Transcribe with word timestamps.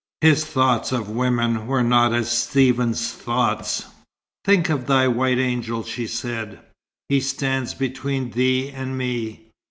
His 0.21 0.43
thoughts 0.45 0.91
of 0.91 1.11
women 1.11 1.67
were 1.67 1.83
not 1.83 2.11
as 2.11 2.27
Stephen's 2.31 3.11
thoughts. 3.11 3.85
"Think 4.43 4.67
of 4.69 4.87
thy 4.87 5.07
white 5.07 5.37
angel," 5.37 5.83
she 5.83 6.07
said. 6.07 6.57
"He 7.07 7.19
stands 7.19 7.75
between 7.75 8.31
thee 8.31 8.69
and 8.71 8.97
me." 8.97 9.51